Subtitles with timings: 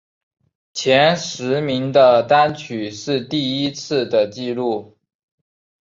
[0.73, 4.97] 前十名的单曲是第一次的记录。